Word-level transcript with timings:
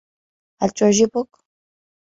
هل 0.61 0.69
تعجبك؟ 0.69 1.27